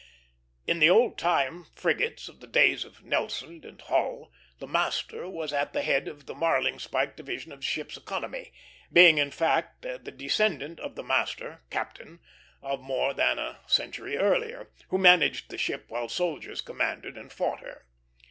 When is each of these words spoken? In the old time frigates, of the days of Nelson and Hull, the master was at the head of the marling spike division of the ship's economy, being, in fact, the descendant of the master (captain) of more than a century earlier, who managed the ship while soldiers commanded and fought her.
In 0.65 0.79
the 0.79 0.89
old 0.89 1.15
time 1.19 1.65
frigates, 1.75 2.27
of 2.27 2.39
the 2.39 2.47
days 2.47 2.85
of 2.85 3.03
Nelson 3.03 3.63
and 3.63 3.79
Hull, 3.79 4.31
the 4.57 4.65
master 4.65 5.29
was 5.29 5.53
at 5.53 5.73
the 5.73 5.83
head 5.83 6.07
of 6.07 6.25
the 6.25 6.33
marling 6.33 6.79
spike 6.79 7.15
division 7.15 7.51
of 7.51 7.59
the 7.59 7.65
ship's 7.67 7.97
economy, 7.97 8.51
being, 8.91 9.19
in 9.19 9.29
fact, 9.29 9.83
the 9.83 9.99
descendant 9.99 10.79
of 10.79 10.95
the 10.95 11.03
master 11.03 11.61
(captain) 11.69 12.19
of 12.63 12.81
more 12.81 13.13
than 13.13 13.37
a 13.37 13.59
century 13.67 14.17
earlier, 14.17 14.71
who 14.87 14.97
managed 14.97 15.51
the 15.51 15.57
ship 15.59 15.85
while 15.89 16.09
soldiers 16.09 16.61
commanded 16.61 17.15
and 17.15 17.31
fought 17.31 17.59
her. 17.59 17.85